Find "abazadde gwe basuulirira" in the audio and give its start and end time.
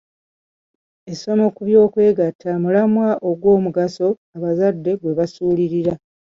4.35-5.93